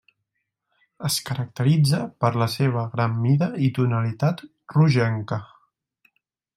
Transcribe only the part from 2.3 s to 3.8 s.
la seva gran mida i